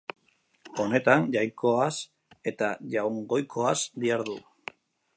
[0.83, 1.91] Honetan, jainkoaz
[2.53, 4.41] eta jaungoikoaz dihardu.